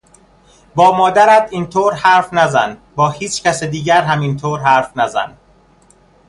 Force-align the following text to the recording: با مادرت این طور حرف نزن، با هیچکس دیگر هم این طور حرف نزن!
با 0.75 0.97
مادرت 0.97 1.47
این 1.51 1.69
طور 1.69 1.93
حرف 1.93 2.33
نزن، 2.33 2.77
با 2.95 3.09
هیچکس 3.09 3.63
دیگر 3.63 4.01
هم 4.01 4.21
این 4.21 4.37
طور 4.37 4.59
حرف 4.59 4.97
نزن! 4.97 5.37